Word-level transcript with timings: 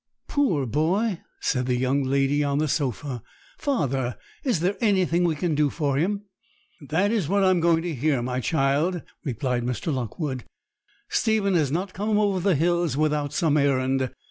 'Poor 0.27 0.65
boy!' 0.65 1.21
said 1.41 1.67
the 1.67 1.75
young 1.75 2.01
lady 2.03 2.43
on 2.43 2.57
the 2.57 2.67
sofa. 2.67 3.21
'Father, 3.59 4.17
is 4.43 4.59
there 4.59 4.75
anything 4.81 5.23
we 5.23 5.35
can 5.35 5.53
do 5.53 5.69
for 5.69 5.95
him?' 5.97 6.23
'That 6.89 7.11
is 7.11 7.29
what 7.29 7.43
I 7.43 7.51
am 7.51 7.59
going 7.59 7.83
to 7.83 7.93
hear, 7.93 8.23
my 8.23 8.39
child,' 8.39 9.03
replied 9.23 9.63
Mr. 9.63 9.93
Lockwood. 9.93 10.43
'Stephen 11.07 11.53
has 11.53 11.71
not 11.71 11.93
come 11.93 12.17
over 12.17 12.39
the 12.39 12.55
hills 12.55 12.97
without 12.97 13.31
some 13.31 13.57
errand. 13.57 14.09